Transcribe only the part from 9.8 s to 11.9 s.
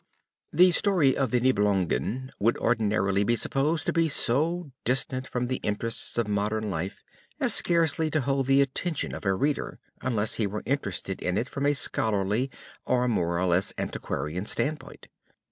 unless he were interested in it from a